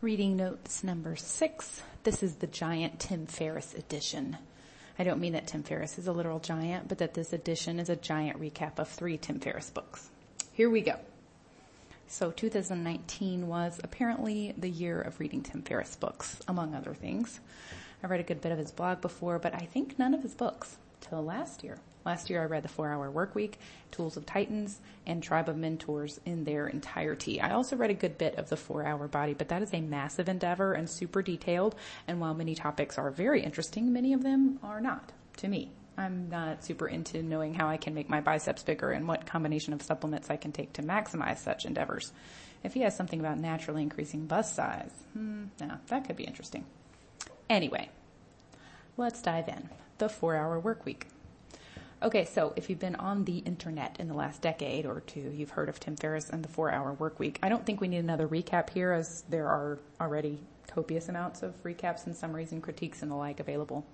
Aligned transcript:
Reading 0.00 0.36
notes 0.36 0.84
number 0.84 1.16
six. 1.16 1.82
This 2.04 2.22
is 2.22 2.36
the 2.36 2.46
giant 2.46 3.00
Tim 3.00 3.26
Ferriss 3.26 3.74
edition. 3.74 4.38
I 4.96 5.02
don't 5.02 5.18
mean 5.18 5.32
that 5.32 5.48
Tim 5.48 5.64
Ferriss 5.64 5.98
is 5.98 6.06
a 6.06 6.12
literal 6.12 6.38
giant, 6.38 6.86
but 6.86 6.98
that 6.98 7.14
this 7.14 7.32
edition 7.32 7.80
is 7.80 7.88
a 7.88 7.96
giant 7.96 8.40
recap 8.40 8.78
of 8.78 8.86
three 8.86 9.18
Tim 9.18 9.40
Ferriss 9.40 9.70
books. 9.70 10.08
Here 10.52 10.70
we 10.70 10.82
go. 10.82 10.94
So 12.06 12.30
2019 12.30 13.48
was 13.48 13.80
apparently 13.82 14.54
the 14.56 14.70
year 14.70 15.00
of 15.00 15.18
reading 15.18 15.42
Tim 15.42 15.62
Ferriss 15.62 15.96
books, 15.96 16.38
among 16.46 16.76
other 16.76 16.94
things. 16.94 17.40
I 18.00 18.06
read 18.06 18.20
a 18.20 18.22
good 18.22 18.40
bit 18.40 18.52
of 18.52 18.58
his 18.58 18.70
blog 18.70 19.00
before, 19.00 19.40
but 19.40 19.52
I 19.52 19.66
think 19.66 19.98
none 19.98 20.14
of 20.14 20.22
his 20.22 20.36
books 20.36 20.76
till 21.00 21.24
last 21.24 21.64
year. 21.64 21.78
Last 22.04 22.30
year 22.30 22.42
I 22.42 22.46
read 22.46 22.62
The 22.62 22.68
Four 22.68 22.90
Hour 22.90 23.10
Work 23.10 23.34
Week, 23.34 23.58
Tools 23.90 24.16
of 24.16 24.24
Titans, 24.24 24.80
and 25.06 25.22
Tribe 25.22 25.48
of 25.48 25.56
Mentors 25.56 26.20
in 26.24 26.44
their 26.44 26.66
entirety. 26.66 27.40
I 27.40 27.50
also 27.50 27.76
read 27.76 27.90
a 27.90 27.94
good 27.94 28.18
bit 28.18 28.36
of 28.36 28.48
The 28.48 28.56
Four 28.56 28.84
Hour 28.86 29.08
Body, 29.08 29.34
but 29.34 29.48
that 29.48 29.62
is 29.62 29.74
a 29.74 29.80
massive 29.80 30.28
endeavor 30.28 30.72
and 30.72 30.88
super 30.88 31.22
detailed. 31.22 31.74
And 32.06 32.20
while 32.20 32.34
many 32.34 32.54
topics 32.54 32.98
are 32.98 33.10
very 33.10 33.42
interesting, 33.42 33.92
many 33.92 34.12
of 34.12 34.22
them 34.22 34.58
are 34.62 34.80
not 34.80 35.12
to 35.38 35.48
me. 35.48 35.70
I'm 35.98 36.28
not 36.30 36.64
super 36.64 36.86
into 36.86 37.22
knowing 37.22 37.54
how 37.54 37.68
I 37.68 37.76
can 37.76 37.92
make 37.92 38.08
my 38.08 38.20
biceps 38.20 38.62
bigger 38.62 38.92
and 38.92 39.08
what 39.08 39.26
combination 39.26 39.72
of 39.72 39.82
supplements 39.82 40.30
I 40.30 40.36
can 40.36 40.52
take 40.52 40.72
to 40.74 40.82
maximize 40.82 41.38
such 41.38 41.64
endeavors. 41.64 42.12
If 42.62 42.74
he 42.74 42.80
has 42.80 42.96
something 42.96 43.18
about 43.18 43.38
naturally 43.38 43.82
increasing 43.82 44.26
bust 44.26 44.54
size, 44.54 44.92
hmm, 45.12 45.46
no, 45.60 45.78
that 45.88 46.06
could 46.06 46.16
be 46.16 46.24
interesting. 46.24 46.64
Anyway, 47.50 47.88
let's 48.96 49.20
dive 49.22 49.48
in. 49.48 49.68
The 49.98 50.08
four 50.08 50.36
hour 50.36 50.60
work 50.60 50.84
week. 50.84 51.08
Okay, 52.00 52.26
so 52.26 52.52
if 52.54 52.70
you've 52.70 52.78
been 52.78 52.94
on 52.94 53.24
the 53.24 53.38
internet 53.38 53.96
in 53.98 54.06
the 54.06 54.14
last 54.14 54.40
decade 54.40 54.86
or 54.86 55.00
two, 55.00 55.32
you've 55.34 55.50
heard 55.50 55.68
of 55.68 55.80
Tim 55.80 55.96
Ferriss 55.96 56.30
and 56.30 56.44
the 56.44 56.48
four 56.48 56.70
hour 56.70 56.92
work 56.92 57.18
week. 57.18 57.40
I 57.42 57.48
don't 57.48 57.66
think 57.66 57.80
we 57.80 57.88
need 57.88 57.98
another 57.98 58.28
recap 58.28 58.70
here 58.70 58.92
as 58.92 59.24
there 59.28 59.48
are 59.48 59.80
already 60.00 60.38
copious 60.68 61.08
amounts 61.08 61.42
of 61.42 61.60
recaps 61.64 62.06
and 62.06 62.14
summaries 62.14 62.52
and 62.52 62.62
critiques 62.62 63.02
and 63.02 63.10
the 63.10 63.16
like 63.16 63.40
available. 63.40 63.84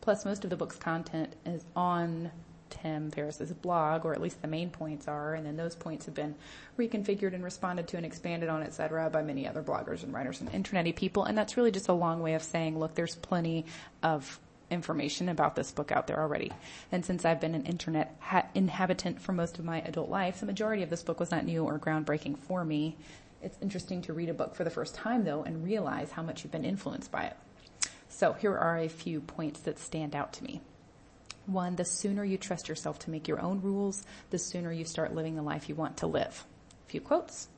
Plus 0.00 0.24
most 0.24 0.42
of 0.42 0.50
the 0.50 0.56
book's 0.56 0.76
content 0.76 1.36
is 1.46 1.64
on 1.76 2.32
Tim 2.70 3.12
Ferriss's 3.12 3.52
blog, 3.52 4.04
or 4.04 4.12
at 4.12 4.20
least 4.20 4.42
the 4.42 4.48
main 4.48 4.70
points 4.70 5.06
are, 5.06 5.34
and 5.34 5.46
then 5.46 5.56
those 5.56 5.76
points 5.76 6.06
have 6.06 6.14
been 6.14 6.34
reconfigured 6.76 7.34
and 7.34 7.44
responded 7.44 7.86
to 7.88 7.96
and 7.96 8.04
expanded 8.04 8.48
on, 8.48 8.64
etc., 8.64 9.08
by 9.10 9.22
many 9.22 9.46
other 9.46 9.62
bloggers 9.62 10.02
and 10.02 10.12
writers 10.12 10.40
and 10.40 10.50
internety 10.50 10.94
people. 10.94 11.22
And 11.22 11.38
that's 11.38 11.56
really 11.56 11.70
just 11.70 11.88
a 11.88 11.92
long 11.92 12.20
way 12.20 12.34
of 12.34 12.42
saying, 12.42 12.80
look, 12.80 12.96
there's 12.96 13.14
plenty 13.14 13.66
of 14.02 14.40
information 14.74 15.28
about 15.28 15.56
this 15.56 15.72
book 15.72 15.90
out 15.90 16.06
there 16.06 16.20
already. 16.20 16.52
And 16.92 17.04
since 17.04 17.24
I've 17.24 17.40
been 17.40 17.54
an 17.54 17.64
internet 17.64 18.16
ha- 18.20 18.46
inhabitant 18.54 19.20
for 19.20 19.32
most 19.32 19.58
of 19.58 19.64
my 19.64 19.80
adult 19.80 20.10
life, 20.10 20.40
the 20.40 20.46
majority 20.46 20.82
of 20.82 20.90
this 20.90 21.02
book 21.02 21.18
was 21.18 21.30
not 21.30 21.46
new 21.46 21.64
or 21.64 21.78
groundbreaking 21.78 22.36
for 22.38 22.64
me. 22.64 22.96
It's 23.42 23.58
interesting 23.62 24.02
to 24.02 24.12
read 24.12 24.28
a 24.28 24.34
book 24.34 24.54
for 24.54 24.64
the 24.64 24.70
first 24.70 24.94
time 24.94 25.24
though 25.24 25.42
and 25.42 25.64
realize 25.64 26.10
how 26.10 26.22
much 26.22 26.42
you've 26.42 26.52
been 26.52 26.64
influenced 26.64 27.10
by 27.10 27.24
it. 27.24 27.36
So 28.08 28.32
here 28.32 28.56
are 28.56 28.78
a 28.78 28.88
few 28.88 29.20
points 29.20 29.60
that 29.60 29.78
stand 29.78 30.14
out 30.14 30.34
to 30.34 30.44
me. 30.44 30.60
One, 31.46 31.76
the 31.76 31.84
sooner 31.84 32.24
you 32.24 32.38
trust 32.38 32.68
yourself 32.68 33.00
to 33.00 33.10
make 33.10 33.28
your 33.28 33.40
own 33.40 33.60
rules, 33.60 34.04
the 34.30 34.38
sooner 34.38 34.72
you 34.72 34.84
start 34.84 35.14
living 35.14 35.36
the 35.36 35.42
life 35.42 35.68
you 35.68 35.74
want 35.74 35.98
to 35.98 36.06
live. 36.06 36.44
A 36.86 36.90
few 36.90 37.00
quotes. 37.00 37.48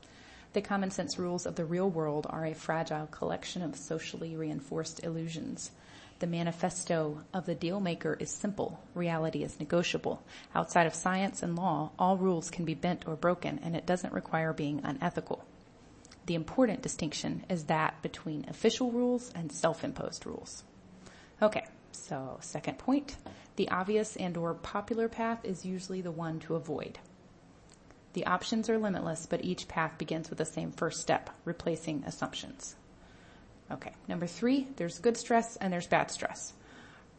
The 0.53 0.61
common 0.61 0.91
sense 0.91 1.19
rules 1.19 1.45
of 1.45 1.55
the 1.55 1.65
real 1.65 1.89
world 1.89 2.25
are 2.29 2.45
a 2.45 2.53
fragile 2.53 3.07
collection 3.07 3.61
of 3.61 3.75
socially 3.75 4.35
reinforced 4.35 5.03
illusions. 5.03 5.71
The 6.19 6.27
manifesto 6.27 7.23
of 7.31 7.45
the 7.45 7.53
deal 7.53 7.79
maker 7.79 8.15
is 8.19 8.31
simple. 8.31 8.79
Reality 8.95 9.43
is 9.43 9.59
negotiable. 9.59 10.23
Outside 10.55 10.87
of 10.87 10.95
science 10.95 11.43
and 11.43 11.55
law, 11.55 11.91
all 11.99 12.17
rules 12.17 12.49
can 12.49 12.65
be 12.65 12.73
bent 12.73 13.07
or 13.07 13.15
broken 13.15 13.59
and 13.61 13.75
it 13.75 13.85
doesn't 13.85 14.13
require 14.13 14.51
being 14.51 14.81
unethical. 14.83 15.45
The 16.25 16.35
important 16.35 16.81
distinction 16.81 17.45
is 17.49 17.65
that 17.65 18.01
between 18.01 18.49
official 18.49 18.91
rules 18.91 19.31
and 19.35 19.51
self-imposed 19.51 20.25
rules. 20.25 20.63
Okay, 21.41 21.65
so 21.91 22.39
second 22.41 22.79
point, 22.79 23.15
the 23.55 23.69
obvious 23.69 24.15
and 24.15 24.35
or 24.37 24.55
popular 24.55 25.07
path 25.07 25.45
is 25.45 25.65
usually 25.65 26.01
the 26.01 26.11
one 26.11 26.39
to 26.41 26.55
avoid. 26.55 26.97
The 28.13 28.25
options 28.25 28.69
are 28.71 28.79
limitless, 28.79 29.27
but 29.27 29.45
each 29.45 29.67
path 29.67 29.99
begins 29.99 30.29
with 30.29 30.39
the 30.39 30.45
same 30.45 30.71
first 30.71 30.99
step, 30.99 31.29
replacing 31.45 32.03
assumptions. 32.05 32.75
Okay. 33.71 33.91
Number 34.07 34.27
three, 34.27 34.67
there's 34.77 34.99
good 34.99 35.17
stress 35.17 35.57
and 35.57 35.71
there's 35.71 35.87
bad 35.87 36.09
stress. 36.09 36.53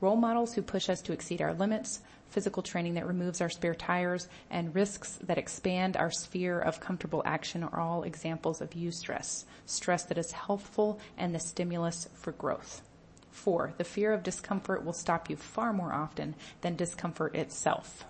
Role 0.01 0.17
models 0.17 0.55
who 0.55 0.63
push 0.63 0.89
us 0.89 1.03
to 1.03 1.13
exceed 1.13 1.43
our 1.43 1.53
limits, 1.55 2.01
physical 2.31 2.63
training 2.63 2.95
that 2.95 3.07
removes 3.07 3.41
our 3.41 3.51
spare 3.51 3.75
tires, 3.75 4.29
and 4.51 4.75
risks 4.75 5.19
that 5.25 5.39
expand 5.39 5.97
our 5.97 6.11
sphere 6.11 6.59
of 6.59 6.81
comfortable 6.81 7.23
action 7.25 7.63
are 7.65 7.81
all 7.81 8.05
examples 8.05 8.61
of 8.61 8.71
eustress, 8.71 9.45
stress 9.67 10.05
that 10.05 10.19
is 10.19 10.33
healthful 10.33 11.01
and 11.17 11.35
the 11.35 11.41
stimulus 11.41 12.09
for 12.15 12.33
growth. 12.33 12.83
Four, 13.31 13.75
the 13.77 13.85
fear 13.85 14.13
of 14.13 14.23
discomfort 14.23 14.85
will 14.85 14.93
stop 14.93 15.29
you 15.29 15.37
far 15.37 15.73
more 15.73 15.93
often 15.93 16.35
than 16.61 16.77
discomfort 16.77 17.35
itself. 17.35 18.05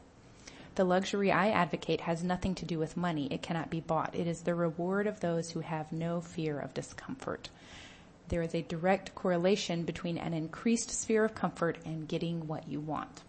The 0.74 0.84
luxury 0.84 1.32
I 1.32 1.48
advocate 1.50 2.02
has 2.02 2.22
nothing 2.22 2.54
to 2.56 2.64
do 2.64 2.78
with 2.78 2.96
money. 2.96 3.26
It 3.32 3.42
cannot 3.42 3.68
be 3.68 3.80
bought. 3.80 4.14
It 4.14 4.28
is 4.28 4.42
the 4.42 4.54
reward 4.54 5.06
of 5.06 5.20
those 5.20 5.50
who 5.50 5.60
have 5.60 5.90
no 5.90 6.20
fear 6.20 6.58
of 6.58 6.72
discomfort 6.72 7.48
there 8.28 8.42
is 8.42 8.54
a 8.54 8.62
direct 8.62 9.14
correlation 9.14 9.84
between 9.84 10.18
an 10.18 10.34
increased 10.34 10.90
sphere 10.90 11.24
of 11.24 11.34
comfort 11.34 11.78
and 11.84 12.08
getting 12.08 12.46
what 12.46 12.68
you 12.68 12.80
want. 12.80 13.22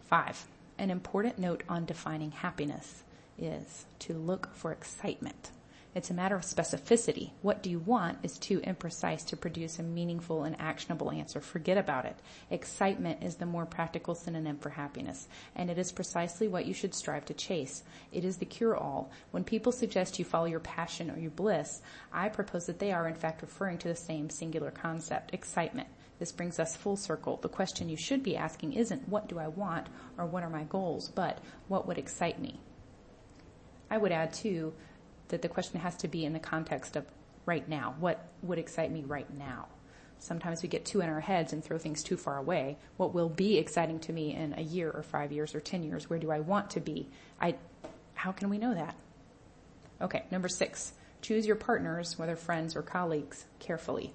Five, 0.00 0.46
an 0.78 0.90
important 0.90 1.38
note 1.38 1.62
on 1.68 1.86
defining 1.86 2.30
happiness 2.30 3.02
is 3.38 3.86
to 4.00 4.14
look 4.14 4.54
for 4.54 4.72
excitement. 4.72 5.50
It's 5.94 6.08
a 6.08 6.14
matter 6.14 6.36
of 6.36 6.42
specificity. 6.42 7.32
What 7.42 7.62
do 7.62 7.68
you 7.68 7.78
want 7.78 8.20
is 8.22 8.38
too 8.38 8.60
imprecise 8.60 9.26
to 9.26 9.36
produce 9.36 9.78
a 9.78 9.82
meaningful 9.82 10.44
and 10.44 10.58
actionable 10.58 11.10
answer. 11.10 11.38
Forget 11.38 11.76
about 11.76 12.06
it. 12.06 12.16
Excitement 12.50 13.22
is 13.22 13.36
the 13.36 13.44
more 13.44 13.66
practical 13.66 14.14
synonym 14.14 14.56
for 14.56 14.70
happiness, 14.70 15.28
and 15.54 15.68
it 15.68 15.76
is 15.76 15.92
precisely 15.92 16.48
what 16.48 16.64
you 16.64 16.72
should 16.72 16.94
strive 16.94 17.26
to 17.26 17.34
chase. 17.34 17.82
It 18.10 18.24
is 18.24 18.38
the 18.38 18.46
cure-all. 18.46 19.10
When 19.32 19.44
people 19.44 19.70
suggest 19.70 20.18
you 20.18 20.24
follow 20.24 20.46
your 20.46 20.60
passion 20.60 21.10
or 21.10 21.18
your 21.18 21.30
bliss, 21.30 21.82
I 22.10 22.30
propose 22.30 22.64
that 22.66 22.78
they 22.78 22.92
are 22.92 23.06
in 23.06 23.14
fact 23.14 23.42
referring 23.42 23.76
to 23.78 23.88
the 23.88 23.94
same 23.94 24.30
singular 24.30 24.70
concept, 24.70 25.34
excitement. 25.34 25.88
This 26.18 26.32
brings 26.32 26.58
us 26.58 26.74
full 26.74 26.96
circle. 26.96 27.36
The 27.36 27.50
question 27.50 27.90
you 27.90 27.98
should 27.98 28.22
be 28.22 28.34
asking 28.34 28.72
isn't 28.72 29.10
what 29.10 29.28
do 29.28 29.38
I 29.38 29.48
want 29.48 29.88
or 30.16 30.24
what 30.24 30.42
are 30.42 30.48
my 30.48 30.64
goals, 30.64 31.10
but 31.10 31.38
what 31.68 31.86
would 31.86 31.98
excite 31.98 32.40
me? 32.40 32.60
I 33.90 33.98
would 33.98 34.12
add 34.12 34.32
too, 34.32 34.72
that 35.32 35.42
the 35.42 35.48
question 35.48 35.80
has 35.80 35.96
to 35.96 36.08
be 36.08 36.24
in 36.24 36.32
the 36.32 36.38
context 36.38 36.94
of 36.94 37.04
right 37.46 37.66
now. 37.68 37.96
What 37.98 38.24
would 38.42 38.58
excite 38.58 38.92
me 38.92 39.02
right 39.02 39.26
now? 39.36 39.66
Sometimes 40.18 40.62
we 40.62 40.68
get 40.68 40.84
too 40.84 41.00
in 41.00 41.08
our 41.08 41.20
heads 41.20 41.52
and 41.52 41.64
throw 41.64 41.78
things 41.78 42.04
too 42.04 42.16
far 42.16 42.36
away. 42.36 42.76
What 42.96 43.12
will 43.12 43.30
be 43.30 43.58
exciting 43.58 43.98
to 44.00 44.12
me 44.12 44.36
in 44.36 44.54
a 44.56 44.60
year 44.60 44.90
or 44.90 45.02
five 45.02 45.32
years 45.32 45.54
or 45.54 45.60
ten 45.60 45.82
years? 45.82 46.08
Where 46.08 46.18
do 46.18 46.30
I 46.30 46.40
want 46.40 46.70
to 46.70 46.80
be? 46.80 47.08
I, 47.40 47.56
how 48.14 48.30
can 48.30 48.48
we 48.48 48.58
know 48.58 48.74
that? 48.74 48.94
Okay, 50.00 50.24
number 50.30 50.48
six, 50.48 50.92
choose 51.22 51.46
your 51.46 51.56
partners, 51.56 52.18
whether 52.18 52.36
friends 52.36 52.76
or 52.76 52.82
colleagues, 52.82 53.46
carefully. 53.58 54.12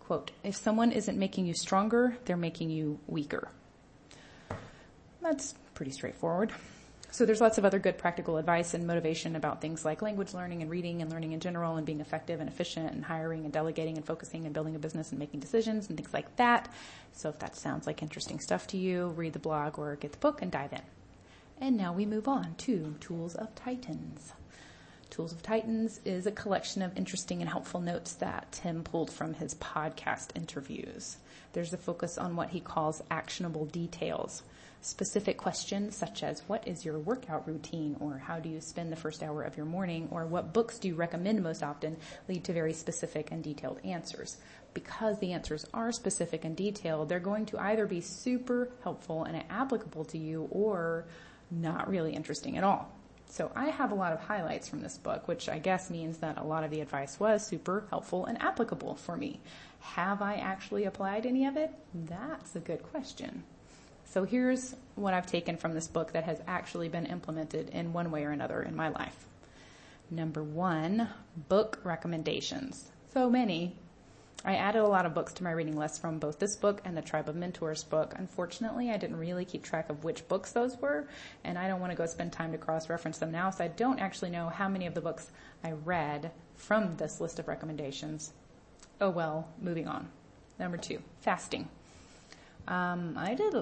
Quote, 0.00 0.32
if 0.42 0.56
someone 0.56 0.92
isn't 0.92 1.18
making 1.18 1.46
you 1.46 1.54
stronger, 1.54 2.16
they're 2.24 2.36
making 2.36 2.70
you 2.70 2.98
weaker. 3.06 3.48
That's 5.22 5.54
pretty 5.74 5.92
straightforward. 5.92 6.52
So 7.14 7.24
there's 7.24 7.40
lots 7.40 7.58
of 7.58 7.64
other 7.64 7.78
good 7.78 7.96
practical 7.96 8.38
advice 8.38 8.74
and 8.74 8.88
motivation 8.88 9.36
about 9.36 9.60
things 9.60 9.84
like 9.84 10.02
language 10.02 10.34
learning 10.34 10.62
and 10.62 10.68
reading 10.68 11.00
and 11.00 11.12
learning 11.12 11.30
in 11.30 11.38
general 11.38 11.76
and 11.76 11.86
being 11.86 12.00
effective 12.00 12.40
and 12.40 12.48
efficient 12.48 12.90
and 12.90 13.04
hiring 13.04 13.44
and 13.44 13.52
delegating 13.52 13.96
and 13.96 14.04
focusing 14.04 14.46
and 14.46 14.52
building 14.52 14.74
a 14.74 14.80
business 14.80 15.10
and 15.10 15.20
making 15.20 15.38
decisions 15.38 15.88
and 15.88 15.96
things 15.96 16.12
like 16.12 16.34
that. 16.34 16.68
So 17.12 17.28
if 17.28 17.38
that 17.38 17.54
sounds 17.54 17.86
like 17.86 18.02
interesting 18.02 18.40
stuff 18.40 18.66
to 18.66 18.76
you, 18.76 19.10
read 19.10 19.32
the 19.32 19.38
blog 19.38 19.78
or 19.78 19.94
get 19.94 20.10
the 20.10 20.18
book 20.18 20.42
and 20.42 20.50
dive 20.50 20.72
in. 20.72 20.80
And 21.60 21.76
now 21.76 21.92
we 21.92 22.04
move 22.04 22.26
on 22.26 22.56
to 22.56 22.96
Tools 22.98 23.36
of 23.36 23.54
Titans. 23.54 24.32
Tools 25.08 25.30
of 25.30 25.40
Titans 25.40 26.00
is 26.04 26.26
a 26.26 26.32
collection 26.32 26.82
of 26.82 26.98
interesting 26.98 27.40
and 27.40 27.48
helpful 27.48 27.80
notes 27.80 28.14
that 28.14 28.50
Tim 28.50 28.82
pulled 28.82 29.12
from 29.12 29.34
his 29.34 29.54
podcast 29.54 30.30
interviews. 30.34 31.18
There's 31.52 31.72
a 31.72 31.76
focus 31.76 32.18
on 32.18 32.34
what 32.34 32.50
he 32.50 32.58
calls 32.58 33.04
actionable 33.08 33.66
details 33.66 34.42
specific 34.84 35.38
questions 35.38 35.96
such 35.96 36.22
as 36.22 36.42
what 36.46 36.66
is 36.68 36.84
your 36.84 36.98
workout 36.98 37.48
routine 37.48 37.96
or 38.00 38.18
how 38.18 38.38
do 38.38 38.50
you 38.50 38.60
spend 38.60 38.92
the 38.92 38.96
first 38.96 39.22
hour 39.22 39.42
of 39.42 39.56
your 39.56 39.64
morning 39.64 40.06
or 40.10 40.26
what 40.26 40.52
books 40.52 40.78
do 40.78 40.88
you 40.88 40.94
recommend 40.94 41.42
most 41.42 41.62
often 41.62 41.96
lead 42.28 42.44
to 42.44 42.52
very 42.52 42.72
specific 42.72 43.30
and 43.32 43.42
detailed 43.42 43.80
answers. 43.82 44.36
Because 44.74 45.18
the 45.20 45.32
answers 45.32 45.64
are 45.72 45.90
specific 45.90 46.44
and 46.44 46.54
detailed, 46.54 47.08
they're 47.08 47.18
going 47.18 47.46
to 47.46 47.58
either 47.58 47.86
be 47.86 48.02
super 48.02 48.70
helpful 48.82 49.24
and 49.24 49.42
applicable 49.48 50.04
to 50.06 50.18
you 50.18 50.48
or 50.50 51.06
not 51.50 51.88
really 51.88 52.12
interesting 52.12 52.58
at 52.58 52.64
all. 52.64 52.92
So 53.26 53.50
I 53.56 53.70
have 53.70 53.90
a 53.90 53.96
lot 53.96 54.12
of 54.12 54.20
highlights 54.20 54.68
from 54.68 54.82
this 54.82 54.98
book, 54.98 55.26
which 55.28 55.48
I 55.48 55.58
guess 55.58 55.90
means 55.90 56.18
that 56.18 56.38
a 56.38 56.44
lot 56.44 56.62
of 56.62 56.70
the 56.70 56.80
advice 56.80 57.18
was 57.18 57.46
super 57.46 57.86
helpful 57.88 58.26
and 58.26 58.40
applicable 58.42 58.96
for 58.96 59.16
me. 59.16 59.40
Have 59.80 60.20
I 60.20 60.34
actually 60.34 60.84
applied 60.84 61.24
any 61.24 61.46
of 61.46 61.56
it? 61.56 61.72
That's 61.94 62.54
a 62.54 62.60
good 62.60 62.82
question. 62.82 63.44
So 64.14 64.22
here's 64.22 64.76
what 64.94 65.12
I've 65.12 65.26
taken 65.26 65.56
from 65.56 65.72
this 65.72 65.88
book 65.88 66.12
that 66.12 66.22
has 66.22 66.40
actually 66.46 66.88
been 66.88 67.06
implemented 67.06 67.70
in 67.70 67.92
one 67.92 68.12
way 68.12 68.22
or 68.22 68.30
another 68.30 68.62
in 68.62 68.76
my 68.76 68.88
life. 68.90 69.26
Number 70.08 70.40
one, 70.40 71.08
book 71.48 71.80
recommendations. 71.82 72.92
So 73.12 73.28
many. 73.28 73.74
I 74.44 74.54
added 74.54 74.82
a 74.82 74.86
lot 74.86 75.04
of 75.04 75.14
books 75.14 75.32
to 75.32 75.42
my 75.42 75.50
reading 75.50 75.76
list 75.76 76.00
from 76.00 76.20
both 76.20 76.38
this 76.38 76.54
book 76.54 76.80
and 76.84 76.96
the 76.96 77.02
Tribe 77.02 77.28
of 77.28 77.34
Mentors 77.34 77.82
book. 77.82 78.14
Unfortunately, 78.16 78.88
I 78.92 78.98
didn't 78.98 79.16
really 79.16 79.44
keep 79.44 79.64
track 79.64 79.90
of 79.90 80.04
which 80.04 80.28
books 80.28 80.52
those 80.52 80.76
were, 80.76 81.08
and 81.42 81.58
I 81.58 81.66
don't 81.66 81.80
want 81.80 81.90
to 81.90 81.98
go 81.98 82.06
spend 82.06 82.32
time 82.32 82.52
to 82.52 82.58
cross-reference 82.58 83.18
them 83.18 83.32
now, 83.32 83.50
so 83.50 83.64
I 83.64 83.68
don't 83.68 83.98
actually 83.98 84.30
know 84.30 84.48
how 84.48 84.68
many 84.68 84.86
of 84.86 84.94
the 84.94 85.00
books 85.00 85.28
I 85.64 85.72
read 85.72 86.30
from 86.54 86.98
this 86.98 87.20
list 87.20 87.40
of 87.40 87.48
recommendations. 87.48 88.32
Oh 89.00 89.10
well, 89.10 89.48
moving 89.60 89.88
on. 89.88 90.08
Number 90.60 90.76
two, 90.76 91.02
fasting. 91.22 91.68
Um, 92.68 93.16
I 93.18 93.34
did 93.34 93.56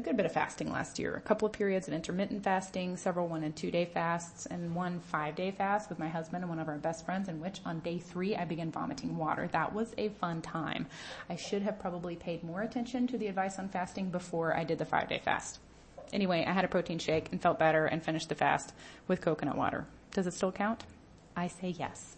a 0.00 0.02
good 0.02 0.16
bit 0.16 0.24
of 0.24 0.32
fasting 0.32 0.72
last 0.72 0.98
year. 0.98 1.14
A 1.14 1.20
couple 1.20 1.44
of 1.44 1.52
periods 1.52 1.86
of 1.86 1.92
intermittent 1.92 2.42
fasting, 2.42 2.96
several 2.96 3.28
one 3.28 3.44
and 3.44 3.54
two 3.54 3.70
day 3.70 3.84
fasts, 3.84 4.46
and 4.46 4.74
one 4.74 4.98
five 4.98 5.34
day 5.34 5.50
fast 5.50 5.90
with 5.90 5.98
my 5.98 6.08
husband 6.08 6.42
and 6.42 6.48
one 6.48 6.58
of 6.58 6.68
our 6.68 6.78
best 6.78 7.04
friends, 7.04 7.28
in 7.28 7.38
which 7.38 7.60
on 7.66 7.80
day 7.80 7.98
three 7.98 8.34
I 8.34 8.46
began 8.46 8.70
vomiting 8.72 9.18
water. 9.18 9.50
That 9.52 9.74
was 9.74 9.92
a 9.98 10.08
fun 10.08 10.40
time. 10.40 10.86
I 11.28 11.36
should 11.36 11.60
have 11.62 11.78
probably 11.78 12.16
paid 12.16 12.42
more 12.42 12.62
attention 12.62 13.06
to 13.08 13.18
the 13.18 13.26
advice 13.26 13.58
on 13.58 13.68
fasting 13.68 14.08
before 14.08 14.56
I 14.56 14.64
did 14.64 14.78
the 14.78 14.86
five 14.86 15.08
day 15.08 15.20
fast. 15.22 15.58
Anyway, 16.14 16.46
I 16.48 16.52
had 16.52 16.64
a 16.64 16.68
protein 16.68 16.98
shake 16.98 17.28
and 17.30 17.40
felt 17.40 17.58
better 17.58 17.84
and 17.84 18.02
finished 18.02 18.30
the 18.30 18.34
fast 18.34 18.72
with 19.06 19.20
coconut 19.20 19.56
water. 19.56 19.86
Does 20.12 20.26
it 20.26 20.32
still 20.32 20.50
count? 20.50 20.84
I 21.36 21.48
say 21.48 21.68
yes. 21.78 22.16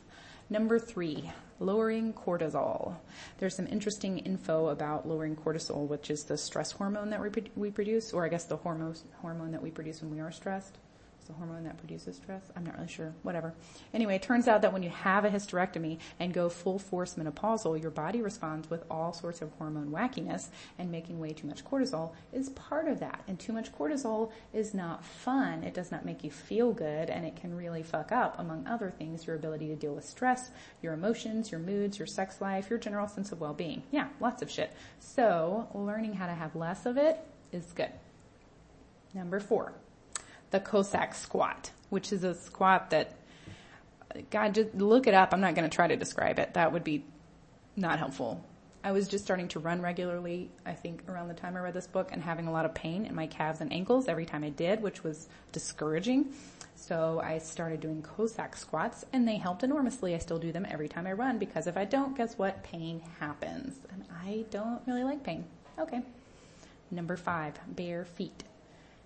Number 0.48 0.78
three, 0.78 1.32
lowering 1.62 2.12
cortisol. 2.12 2.96
There's 3.38 3.56
some 3.56 3.66
interesting 3.66 4.18
info 4.18 4.68
about 4.68 5.08
lowering 5.08 5.36
cortisol, 5.36 5.86
which 5.86 6.10
is 6.10 6.24
the 6.24 6.36
stress 6.36 6.72
hormone 6.72 7.10
that 7.10 7.20
we, 7.20 7.30
we 7.56 7.70
produce, 7.70 8.12
or 8.12 8.24
I 8.24 8.28
guess 8.28 8.44
the 8.44 8.56
hormone, 8.56 8.96
hormone 9.20 9.52
that 9.52 9.62
we 9.62 9.70
produce 9.70 10.02
when 10.02 10.10
we 10.10 10.20
are 10.20 10.32
stressed. 10.32 10.78
The 11.32 11.38
hormone 11.38 11.64
that 11.64 11.78
produces 11.78 12.16
stress. 12.16 12.42
I'm 12.54 12.66
not 12.66 12.76
really 12.76 12.88
sure. 12.88 13.14
Whatever. 13.22 13.54
Anyway, 13.94 14.16
it 14.16 14.22
turns 14.22 14.48
out 14.48 14.60
that 14.62 14.72
when 14.72 14.82
you 14.82 14.90
have 14.90 15.24
a 15.24 15.30
hysterectomy 15.30 15.98
and 16.20 16.34
go 16.34 16.50
full 16.50 16.78
force 16.78 17.14
menopausal, 17.14 17.80
your 17.80 17.90
body 17.90 18.20
responds 18.20 18.68
with 18.68 18.84
all 18.90 19.14
sorts 19.14 19.40
of 19.40 19.50
hormone 19.52 19.90
wackiness 19.90 20.48
and 20.78 20.90
making 20.90 21.18
way 21.18 21.32
too 21.32 21.46
much 21.46 21.64
cortisol 21.64 22.12
is 22.34 22.50
part 22.50 22.86
of 22.86 23.00
that. 23.00 23.22
And 23.26 23.40
too 23.40 23.54
much 23.54 23.72
cortisol 23.72 24.30
is 24.52 24.74
not 24.74 25.06
fun. 25.06 25.64
It 25.64 25.72
does 25.72 25.90
not 25.90 26.04
make 26.04 26.22
you 26.22 26.30
feel 26.30 26.72
good 26.72 27.08
and 27.08 27.24
it 27.24 27.36
can 27.36 27.56
really 27.56 27.82
fuck 27.82 28.12
up, 28.12 28.38
among 28.38 28.66
other 28.66 28.90
things, 28.90 29.26
your 29.26 29.36
ability 29.36 29.68
to 29.68 29.76
deal 29.76 29.94
with 29.94 30.04
stress, 30.04 30.50
your 30.82 30.92
emotions, 30.92 31.50
your 31.50 31.60
moods, 31.60 31.98
your 31.98 32.06
sex 32.06 32.42
life, 32.42 32.68
your 32.68 32.78
general 32.78 33.08
sense 33.08 33.32
of 33.32 33.40
well-being. 33.40 33.84
Yeah, 33.90 34.08
lots 34.20 34.42
of 34.42 34.50
shit. 34.50 34.74
So 34.98 35.68
learning 35.72 36.12
how 36.12 36.26
to 36.26 36.34
have 36.34 36.54
less 36.54 36.84
of 36.84 36.98
it 36.98 37.20
is 37.52 37.72
good. 37.72 37.92
Number 39.14 39.40
four, 39.40 39.72
the 40.52 40.60
Cossack 40.60 41.14
squat, 41.14 41.70
which 41.90 42.12
is 42.12 42.22
a 42.22 42.34
squat 42.34 42.90
that, 42.90 43.14
God, 44.30 44.54
just 44.54 44.74
look 44.74 45.06
it 45.06 45.14
up. 45.14 45.34
I'm 45.34 45.40
not 45.40 45.54
going 45.54 45.68
to 45.68 45.74
try 45.74 45.88
to 45.88 45.96
describe 45.96 46.38
it. 46.38 46.54
That 46.54 46.72
would 46.72 46.84
be 46.84 47.04
not 47.74 47.98
helpful. 47.98 48.44
I 48.84 48.92
was 48.92 49.08
just 49.08 49.24
starting 49.24 49.48
to 49.48 49.60
run 49.60 49.80
regularly, 49.80 50.50
I 50.66 50.72
think 50.72 51.04
around 51.08 51.28
the 51.28 51.34
time 51.34 51.56
I 51.56 51.60
read 51.60 51.74
this 51.74 51.86
book 51.86 52.08
and 52.12 52.20
having 52.20 52.48
a 52.48 52.52
lot 52.52 52.64
of 52.64 52.74
pain 52.74 53.06
in 53.06 53.14
my 53.14 53.28
calves 53.28 53.60
and 53.60 53.72
ankles 53.72 54.08
every 54.08 54.26
time 54.26 54.42
I 54.42 54.50
did, 54.50 54.82
which 54.82 55.04
was 55.04 55.28
discouraging. 55.52 56.32
So 56.74 57.20
I 57.24 57.38
started 57.38 57.80
doing 57.80 58.02
Cossack 58.02 58.56
squats 58.56 59.04
and 59.12 59.26
they 59.26 59.36
helped 59.36 59.62
enormously. 59.62 60.14
I 60.16 60.18
still 60.18 60.38
do 60.38 60.50
them 60.50 60.66
every 60.68 60.88
time 60.88 61.06
I 61.06 61.12
run 61.12 61.38
because 61.38 61.68
if 61.68 61.76
I 61.76 61.84
don't, 61.84 62.16
guess 62.16 62.36
what? 62.36 62.64
Pain 62.64 63.00
happens. 63.20 63.76
And 63.92 64.04
I 64.24 64.44
don't 64.50 64.82
really 64.86 65.04
like 65.04 65.22
pain. 65.22 65.44
Okay. 65.78 66.02
Number 66.90 67.16
five, 67.16 67.54
bare 67.68 68.04
feet. 68.04 68.42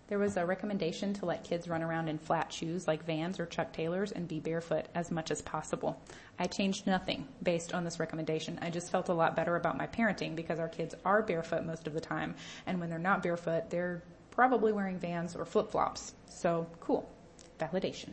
There 0.09 0.19
was 0.21 0.37
a 0.37 0.47
recommendation 0.47 1.15
to 1.15 1.27
let 1.27 1.43
kids 1.43 1.67
run 1.67 1.83
around 1.83 2.09
in 2.09 2.19
flat 2.19 2.53
shoes 2.53 2.87
like 2.87 3.05
Vans 3.05 3.41
or 3.41 3.47
Chuck 3.47 3.73
Taylors 3.73 4.13
and 4.13 4.29
be 4.29 4.39
barefoot 4.39 4.87
as 4.95 5.11
much 5.11 5.33
as 5.33 5.43
possible. 5.43 6.01
I 6.39 6.47
changed 6.47 6.87
nothing 6.87 7.27
based 7.43 7.75
on 7.75 7.83
this 7.83 7.99
recommendation. 7.99 8.61
I 8.63 8.71
just 8.71 8.93
felt 8.93 9.09
a 9.09 9.15
lot 9.15 9.35
better 9.35 9.57
about 9.57 9.77
my 9.77 9.89
parenting 9.89 10.37
because 10.37 10.61
our 10.61 10.69
kids 10.69 10.95
are 11.05 11.23
barefoot 11.23 11.67
most 11.67 11.89
of 11.89 11.93
the 11.93 12.01
time. 12.01 12.37
And 12.67 12.79
when 12.79 12.89
they're 12.89 13.01
not 13.01 13.23
barefoot, 13.25 13.69
they're 13.69 14.05
probably 14.31 14.73
wearing 14.73 14.99
Vans 14.99 15.35
or 15.35 15.45
flip 15.45 15.73
flops. 15.73 16.15
So 16.29 16.69
cool. 16.79 17.11
Validation. 17.59 18.11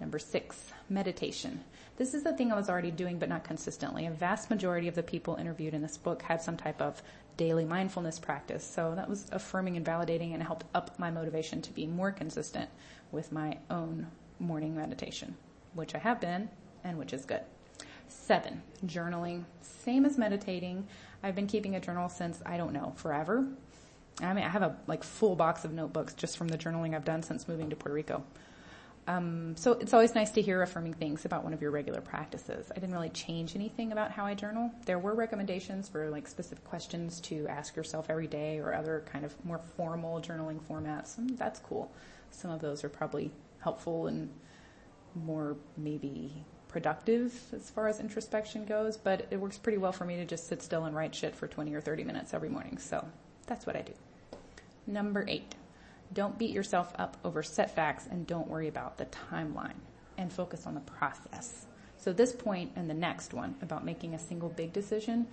Number 0.00 0.18
six, 0.18 0.72
meditation. 0.88 1.60
This 1.96 2.14
is 2.14 2.22
the 2.22 2.34
thing 2.34 2.50
I 2.50 2.56
was 2.56 2.70
already 2.70 2.90
doing, 2.90 3.18
but 3.18 3.28
not 3.28 3.44
consistently. 3.44 4.06
A 4.06 4.10
vast 4.10 4.50
majority 4.50 4.88
of 4.88 4.94
the 4.94 5.02
people 5.02 5.36
interviewed 5.36 5.74
in 5.74 5.82
this 5.82 5.98
book 5.98 6.22
had 6.22 6.40
some 6.40 6.56
type 6.56 6.80
of 6.80 7.02
daily 7.36 7.64
mindfulness 7.64 8.18
practice. 8.18 8.64
So 8.64 8.94
that 8.94 9.08
was 9.08 9.26
affirming 9.32 9.76
and 9.76 9.86
validating 9.86 10.34
and 10.34 10.42
helped 10.42 10.66
up 10.74 10.98
my 10.98 11.10
motivation 11.10 11.62
to 11.62 11.72
be 11.72 11.86
more 11.86 12.12
consistent 12.12 12.70
with 13.10 13.32
my 13.32 13.58
own 13.70 14.08
morning 14.38 14.76
meditation, 14.76 15.36
which 15.74 15.94
I 15.94 15.98
have 15.98 16.20
been 16.20 16.48
and 16.84 16.98
which 16.98 17.12
is 17.12 17.24
good. 17.24 17.42
Seven, 18.08 18.62
journaling. 18.84 19.44
Same 19.60 20.04
as 20.04 20.18
meditating. 20.18 20.86
I've 21.22 21.34
been 21.34 21.46
keeping 21.46 21.76
a 21.76 21.80
journal 21.80 22.08
since, 22.08 22.42
I 22.44 22.56
don't 22.56 22.72
know, 22.72 22.92
forever. 22.96 23.46
I 24.20 24.32
mean, 24.34 24.44
I 24.44 24.48
have 24.48 24.62
a 24.62 24.76
like 24.86 25.02
full 25.02 25.36
box 25.36 25.64
of 25.64 25.72
notebooks 25.72 26.14
just 26.14 26.36
from 26.36 26.48
the 26.48 26.58
journaling 26.58 26.94
I've 26.94 27.04
done 27.04 27.22
since 27.22 27.48
moving 27.48 27.70
to 27.70 27.76
Puerto 27.76 27.94
Rico. 27.94 28.24
Um, 29.08 29.56
so 29.56 29.72
it's 29.72 29.92
always 29.92 30.14
nice 30.14 30.30
to 30.32 30.42
hear 30.42 30.62
affirming 30.62 30.94
things 30.94 31.24
about 31.24 31.42
one 31.42 31.52
of 31.52 31.60
your 31.60 31.72
regular 31.72 32.00
practices. 32.00 32.70
I 32.70 32.74
didn't 32.74 32.94
really 32.94 33.10
change 33.10 33.56
anything 33.56 33.90
about 33.90 34.12
how 34.12 34.24
I 34.24 34.34
journal. 34.34 34.70
There 34.86 34.98
were 34.98 35.14
recommendations 35.14 35.88
for 35.88 36.08
like 36.08 36.28
specific 36.28 36.64
questions 36.64 37.20
to 37.22 37.46
ask 37.48 37.74
yourself 37.74 38.06
every 38.08 38.28
day 38.28 38.58
or 38.58 38.74
other 38.74 39.04
kind 39.10 39.24
of 39.24 39.34
more 39.44 39.58
formal 39.58 40.20
journaling 40.20 40.60
formats. 40.60 41.18
And 41.18 41.36
that's 41.36 41.58
cool. 41.58 41.90
Some 42.30 42.52
of 42.52 42.60
those 42.60 42.84
are 42.84 42.88
probably 42.88 43.32
helpful 43.58 44.06
and 44.06 44.30
more 45.14 45.56
maybe 45.76 46.44
productive 46.68 47.34
as 47.52 47.70
far 47.70 47.88
as 47.88 47.98
introspection 47.98 48.64
goes, 48.64 48.96
but 48.96 49.26
it 49.30 49.36
works 49.38 49.58
pretty 49.58 49.78
well 49.78 49.92
for 49.92 50.04
me 50.04 50.16
to 50.16 50.24
just 50.24 50.46
sit 50.46 50.62
still 50.62 50.84
and 50.84 50.94
write 50.94 51.14
shit 51.14 51.34
for 51.34 51.48
20 51.48 51.74
or 51.74 51.80
30 51.80 52.04
minutes 52.04 52.32
every 52.32 52.48
morning. 52.48 52.78
So 52.78 53.04
that's 53.46 53.66
what 53.66 53.76
I 53.76 53.82
do. 53.82 53.92
Number 54.86 55.24
eight 55.28 55.54
don't 56.14 56.38
beat 56.38 56.50
yourself 56.50 56.92
up 56.96 57.16
over 57.24 57.42
setbacks 57.42 58.06
and 58.10 58.26
don't 58.26 58.48
worry 58.48 58.68
about 58.68 58.98
the 58.98 59.06
timeline 59.06 59.78
and 60.18 60.32
focus 60.32 60.66
on 60.66 60.74
the 60.74 60.80
process. 60.80 61.66
So 61.96 62.12
this 62.12 62.32
point 62.32 62.72
and 62.76 62.90
the 62.90 62.94
next 62.94 63.32
one 63.32 63.54
about 63.62 63.84
making 63.84 64.14
a 64.14 64.18
single 64.18 64.48
big 64.48 64.72
decision 64.72 65.26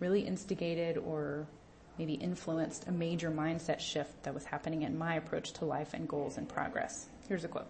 really 0.00 0.20
instigated 0.20 0.98
or 0.98 1.46
maybe 1.98 2.14
influenced 2.14 2.88
a 2.88 2.92
major 2.92 3.30
mindset 3.30 3.80
shift 3.80 4.22
that 4.22 4.34
was 4.34 4.44
happening 4.44 4.82
in 4.82 4.98
my 4.98 5.14
approach 5.14 5.52
to 5.54 5.64
life 5.64 5.94
and 5.94 6.08
goals 6.08 6.36
and 6.36 6.48
progress. 6.48 7.08
Here's 7.28 7.44
a 7.44 7.48
quote. 7.48 7.68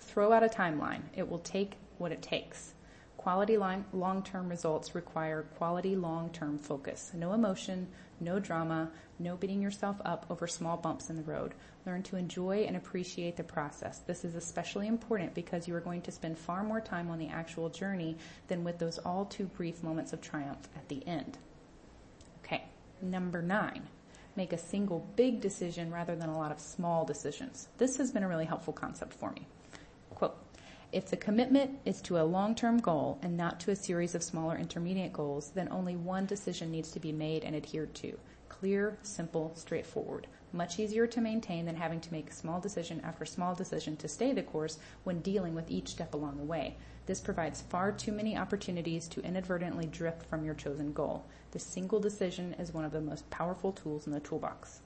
Throw 0.00 0.32
out 0.32 0.42
a 0.42 0.48
timeline. 0.48 1.02
It 1.14 1.28
will 1.28 1.38
take 1.38 1.76
what 1.98 2.12
it 2.12 2.20
takes. 2.20 2.74
Quality 3.18 3.58
long-term 3.58 4.48
results 4.48 4.94
require 4.94 5.42
quality 5.58 5.96
long-term 5.96 6.56
focus. 6.56 7.10
No 7.14 7.34
emotion, 7.34 7.88
no 8.20 8.38
drama, 8.38 8.90
no 9.18 9.36
beating 9.36 9.60
yourself 9.60 9.96
up 10.04 10.24
over 10.30 10.46
small 10.46 10.76
bumps 10.76 11.10
in 11.10 11.16
the 11.16 11.22
road. 11.22 11.52
Learn 11.84 12.02
to 12.04 12.16
enjoy 12.16 12.58
and 12.58 12.76
appreciate 12.76 13.36
the 13.36 13.42
process. 13.42 13.98
This 14.06 14.24
is 14.24 14.36
especially 14.36 14.86
important 14.86 15.34
because 15.34 15.66
you 15.66 15.74
are 15.74 15.80
going 15.80 16.00
to 16.02 16.12
spend 16.12 16.38
far 16.38 16.62
more 16.62 16.80
time 16.80 17.10
on 17.10 17.18
the 17.18 17.28
actual 17.28 17.68
journey 17.68 18.16
than 18.46 18.64
with 18.64 18.78
those 18.78 18.98
all 18.98 19.24
too 19.24 19.46
brief 19.46 19.82
moments 19.82 20.12
of 20.12 20.20
triumph 20.20 20.68
at 20.76 20.88
the 20.88 21.06
end. 21.06 21.36
Okay, 22.44 22.64
number 23.02 23.42
nine. 23.42 23.82
Make 24.36 24.52
a 24.52 24.58
single 24.58 25.04
big 25.16 25.40
decision 25.40 25.90
rather 25.90 26.14
than 26.14 26.28
a 26.28 26.38
lot 26.38 26.52
of 26.52 26.60
small 26.60 27.04
decisions. 27.04 27.66
This 27.78 27.96
has 27.96 28.12
been 28.12 28.22
a 28.22 28.28
really 28.28 28.46
helpful 28.46 28.72
concept 28.72 29.12
for 29.12 29.32
me. 29.32 29.44
Quote, 30.10 30.36
if 30.90 31.10
the 31.10 31.16
commitment 31.16 31.78
is 31.84 32.00
to 32.00 32.18
a 32.18 32.24
long-term 32.24 32.78
goal 32.78 33.18
and 33.20 33.36
not 33.36 33.60
to 33.60 33.70
a 33.70 33.76
series 33.76 34.14
of 34.14 34.22
smaller 34.22 34.56
intermediate 34.56 35.12
goals, 35.12 35.50
then 35.54 35.68
only 35.70 35.96
one 35.96 36.24
decision 36.24 36.70
needs 36.70 36.90
to 36.92 37.00
be 37.00 37.12
made 37.12 37.44
and 37.44 37.54
adhered 37.54 37.94
to. 37.94 38.18
Clear, 38.48 38.96
simple, 39.02 39.52
straightforward. 39.54 40.26
Much 40.50 40.78
easier 40.78 41.06
to 41.06 41.20
maintain 41.20 41.66
than 41.66 41.76
having 41.76 42.00
to 42.00 42.12
make 42.12 42.32
small 42.32 42.58
decision 42.58 43.02
after 43.04 43.26
small 43.26 43.54
decision 43.54 43.96
to 43.96 44.08
stay 44.08 44.32
the 44.32 44.42
course 44.42 44.78
when 45.04 45.20
dealing 45.20 45.54
with 45.54 45.70
each 45.70 45.88
step 45.88 46.14
along 46.14 46.38
the 46.38 46.42
way. 46.42 46.74
This 47.04 47.20
provides 47.20 47.60
far 47.60 47.92
too 47.92 48.12
many 48.12 48.38
opportunities 48.38 49.08
to 49.08 49.22
inadvertently 49.22 49.86
drift 49.86 50.24
from 50.24 50.42
your 50.42 50.54
chosen 50.54 50.94
goal. 50.94 51.26
The 51.50 51.58
single 51.58 52.00
decision 52.00 52.54
is 52.58 52.72
one 52.72 52.86
of 52.86 52.92
the 52.92 53.00
most 53.02 53.28
powerful 53.28 53.72
tools 53.72 54.06
in 54.06 54.12
the 54.14 54.20
toolbox. 54.20 54.80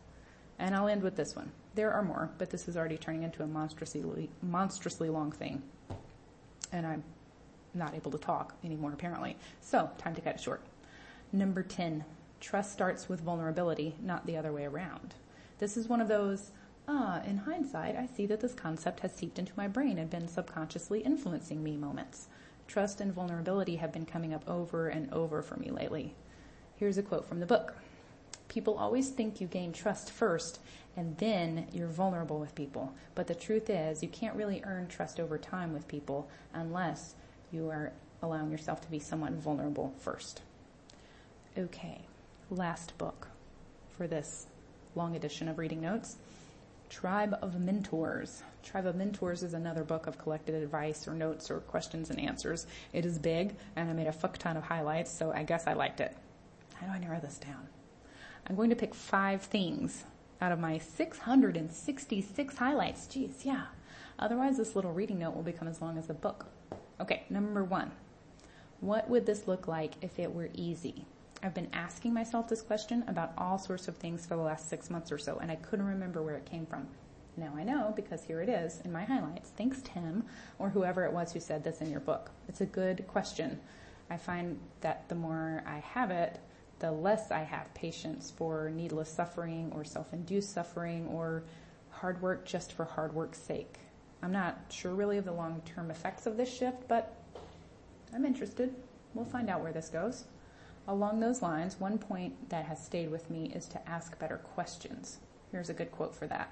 And 0.59 0.75
I'll 0.75 0.89
end 0.89 1.03
with 1.03 1.15
this 1.15 1.37
one. 1.37 1.53
There 1.77 1.93
are 1.93 2.03
more, 2.03 2.31
but 2.39 2.51
this 2.51 2.67
is 2.67 2.77
already 2.77 2.99
turning 2.99 3.23
into 3.23 3.45
a 3.45 3.47
monstrously, 3.47 4.31
monstrously 4.43 5.09
long 5.09 5.31
thing 5.31 5.63
and 6.73 6.87
I'm 6.87 7.05
not 7.75 7.95
able 7.95 8.11
to 8.11 8.19
talk 8.19 8.55
anymore 8.65 8.93
apparently. 8.93 9.37
So 9.61 9.91
time 9.99 10.15
to 10.15 10.21
cut 10.21 10.35
it 10.35 10.41
short. 10.41 10.63
Number 11.33 11.63
10, 11.63 12.05
trust 12.41 12.73
starts 12.73 13.09
with 13.09 13.21
vulnerability, 13.21 13.95
not 14.03 14.27
the 14.27 14.37
other 14.37 14.53
way 14.53 14.65
around. 14.65 15.15
This 15.59 15.77
is 15.77 15.89
one 15.89 16.01
of 16.01 16.09
those, 16.09 16.51
ah, 16.89 17.23
in 17.25 17.39
hindsight, 17.39 17.97
I 17.97 18.07
see 18.07 18.27
that 18.27 18.41
this 18.41 18.55
concept 18.55 19.01
has 19.01 19.15
seeped 19.15 19.39
into 19.39 19.53
my 19.57 19.69
brain 19.69 19.97
and 19.97 20.11
been 20.11 20.29
subconsciously 20.29 21.01
influencing 21.01 21.63
me 21.63 21.77
moments. 21.77 22.29
Trust 22.67 23.01
and 23.01 23.13
vulnerability 23.13 23.77
have 23.77 23.93
been 23.93 24.07
coming 24.07 24.35
up 24.35 24.49
over 24.49 24.89
and 24.89 25.13
over 25.13 25.41
for 25.41 25.57
me 25.57 25.71
lately. 25.71 26.15
Here's 26.77 26.99
a 26.99 27.03
quote 27.03 27.27
from 27.27 27.41
the 27.41 27.47
book. 27.47 27.77
People 28.53 28.77
always 28.77 29.09
think 29.09 29.41
you 29.41 29.47
gain 29.47 29.73
trust 29.73 30.11
first 30.11 30.61
and 30.95 31.17
then 31.17 31.69
you're 31.73 31.89
vulnerable 31.89 32.39
with 32.39 32.55
people. 32.55 32.93
But 33.15 33.27
the 33.27 33.35
truth 33.35 33.71
is, 33.71 34.03
you 34.03 34.11
can't 34.11 34.37
really 34.37 34.63
earn 34.67 34.89
trust 34.89 35.19
over 35.19 35.39
time 35.39 35.73
with 35.73 35.89
people 35.89 36.29
unless 36.53 37.15
you 37.51 37.71
are 37.71 37.93
allowing 38.21 38.51
yourself 38.51 38.83
to 38.83 38.91
be 38.91 38.99
somewhat 38.99 39.33
vulnerable 39.33 39.95
first. 40.01 40.43
Okay, 41.57 42.03
last 42.51 42.99
book 42.99 43.29
for 43.97 44.07
this 44.07 44.47
long 44.95 45.17
edition 45.17 45.49
of 45.49 45.57
reading 45.57 45.81
notes. 45.81 46.17
Tribe 46.91 47.35
of 47.41 47.59
Mentors. 47.59 48.43
Tribe 48.63 48.85
of 48.85 48.97
Mentors 48.97 49.43
is 49.43 49.55
another 49.55 49.83
book 49.83 50.07
of 50.07 50.19
collected 50.19 50.57
advice 50.57 51.09
or 51.09 51.15
notes 51.15 51.51
or 51.51 51.61
questions 51.61 52.11
and 52.11 52.21
answers. 52.21 52.67
It 52.93 53.07
is 53.07 53.19
big 53.19 53.55
and 53.77 53.89
I 53.89 53.95
made 53.95 54.09
a 54.09 54.13
fuck 54.13 54.37
ton 54.37 54.59
of 54.59 54.65
highlights, 54.65 55.11
so 55.11 55.33
I 55.33 55.43
guess 55.43 55.67
I 55.67 55.73
liked 55.73 56.01
it. 56.01 56.15
How 56.75 56.89
do 56.89 56.93
I 56.93 56.99
narrow 56.99 57.19
this 57.19 57.39
down? 57.39 57.72
I'm 58.47 58.57
going 58.57 58.71
to 58.71 58.77
pick 58.77 58.95
five 58.95 59.43
things 59.43 60.05
out 60.41 60.53
of 60.53 60.59
my 60.59 60.79
666 60.79 62.57
highlights. 62.57 63.07
Geez, 63.07 63.45
yeah. 63.45 63.67
Otherwise 64.19 64.57
this 64.57 64.75
little 64.75 64.93
reading 64.93 65.21
note 65.21 65.35
will 65.35 65.43
become 65.43 65.69
as 65.69 65.81
long 65.81 65.97
as 65.97 66.09
the 66.09 66.15
book. 66.15 66.47
Okay, 67.01 67.25
number 67.31 67.65
one. 67.65 67.93
What 68.81 69.09
would 69.09 69.27
this 69.27 69.47
look 69.47 69.69
like 69.69 69.95
if 70.03 70.19
it 70.19 70.35
were 70.35 70.51
easy? 70.55 71.05
I've 71.43 71.55
been 71.55 71.71
asking 71.73 72.15
myself 72.15 72.49
this 72.49 72.63
question 72.63 73.05
about 73.07 73.33
all 73.37 73.59
sorts 73.59 73.89
of 73.89 73.97
things 73.97 74.27
for 74.27 74.37
the 74.37 74.43
last 74.43 74.69
six 74.69 74.91
months 74.91 75.11
or 75.11 75.19
so, 75.19 75.39
and 75.39 75.51
I 75.51 75.57
couldn't 75.57 75.87
remember 75.87 76.23
where 76.23 76.37
it 76.37 76.47
came 76.47 76.67
from. 76.67 76.87
Now 77.37 77.53
I 77.57 77.65
know 77.65 77.93
because 77.97 78.25
here 78.25 78.43
it 78.43 78.49
is 78.49 78.81
in 78.85 78.93
my 78.93 79.05
highlights. 79.05 79.51
Thanks, 79.51 79.83
Tim, 79.83 80.25
or 80.59 80.69
whoever 80.71 81.05
it 81.05 81.13
was 81.13 81.33
who 81.33 81.41
said 81.41 81.65
this 81.65 81.81
in 81.81 81.91
your 81.91 82.01
book. 82.01 82.31
It's 82.49 82.61
a 82.61 82.67
good 82.67 83.07
question. 83.09 83.61
I 84.11 84.17
find 84.19 84.59
that 84.83 85.09
the 85.09 85.15
more 85.15 85.63
I 85.67 85.79
have 85.79 86.11
it, 86.11 86.39
the 86.83 86.91
less 86.93 87.31
I 87.31 87.45
have 87.45 87.73
patience 87.75 88.33
for 88.37 88.69
needless 88.75 89.09
suffering 89.09 89.73
or 89.73 89.85
self-induced 89.85 90.53
suffering 90.53 91.07
or 91.07 91.45
hard 91.91 92.21
work 92.21 92.45
just 92.45 92.73
for 92.73 92.85
hard 92.85 93.15
work's 93.15 93.39
sake. 93.39 93.77
I'm 94.21 94.33
not 94.33 94.59
sure 94.69 94.93
really 94.93 95.17
of 95.17 95.25
the 95.25 95.33
long-term 95.33 95.93
effects 95.93 96.27
of 96.27 96.37
this 96.37 96.53
shift, 96.53 96.89
but 96.89 97.15
I'm 98.13 98.25
interested. 98.25 98.75
We'll 99.15 99.25
find 99.25 99.49
out 99.49 99.63
where 99.63 99.73
this 99.73 99.89
goes. 99.89 100.25
Along 100.89 101.21
those 101.21 101.41
lines, 101.41 101.79
one 101.79 101.99
point 101.99 102.49
that 102.51 102.67
has 102.67 102.85
stayed 102.85 103.13
with 103.13 103.31
me 103.31 103.53
is 103.55 103.67
to 103.69 103.89
ask 103.89 104.19
better 104.19 104.39
questions. 104.39 105.19
Here's 105.53 105.71
a 105.71 105.75
good 105.75 105.93
quote 105.93 106.17
for 106.17 106.27
that. 106.27 106.51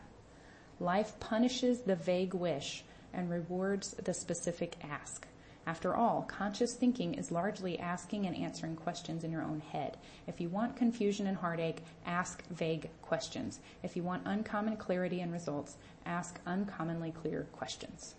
Life 0.78 1.18
punishes 1.18 1.80
the 1.80 1.96
vague 1.96 2.34
wish 2.34 2.84
and 3.12 3.28
rewards 3.28 3.94
the 3.94 4.14
specific 4.14 4.76
ask. 4.88 5.26
After 5.70 5.94
all, 5.94 6.22
conscious 6.22 6.74
thinking 6.74 7.14
is 7.14 7.30
largely 7.30 7.78
asking 7.78 8.26
and 8.26 8.36
answering 8.36 8.74
questions 8.74 9.22
in 9.22 9.30
your 9.30 9.42
own 9.42 9.60
head. 9.60 9.98
If 10.26 10.40
you 10.40 10.48
want 10.48 10.74
confusion 10.74 11.28
and 11.28 11.36
heartache, 11.36 11.84
ask 12.04 12.44
vague 12.48 12.90
questions. 13.02 13.60
If 13.84 13.94
you 13.94 14.02
want 14.02 14.26
uncommon 14.26 14.78
clarity 14.78 15.20
and 15.20 15.32
results, 15.32 15.76
ask 16.04 16.40
uncommonly 16.44 17.12
clear 17.12 17.46
questions. 17.52 18.16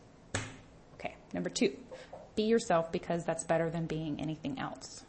Okay, 0.94 1.18
number 1.34 1.50
two, 1.50 1.76
be 2.38 2.44
yourself 2.44 2.90
because 2.90 3.26
that's 3.26 3.44
better 3.44 3.70
than 3.70 3.86
being 3.86 4.22
anything 4.22 4.58
else. 4.58 5.04